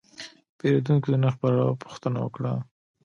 [0.57, 2.53] پیرودونکی د نرخ په اړه پوښتنه وکړه.